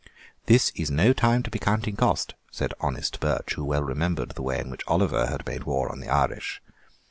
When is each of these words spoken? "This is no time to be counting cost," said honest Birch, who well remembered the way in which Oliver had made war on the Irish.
"This 0.47 0.71
is 0.73 0.89
no 0.89 1.13
time 1.13 1.43
to 1.43 1.51
be 1.51 1.59
counting 1.59 1.95
cost," 1.95 2.33
said 2.51 2.73
honest 2.81 3.19
Birch, 3.19 3.53
who 3.53 3.63
well 3.63 3.83
remembered 3.83 4.31
the 4.31 4.41
way 4.41 4.59
in 4.59 4.71
which 4.71 4.81
Oliver 4.87 5.27
had 5.27 5.45
made 5.45 5.65
war 5.65 5.91
on 5.91 5.99
the 5.99 6.09
Irish. 6.09 6.59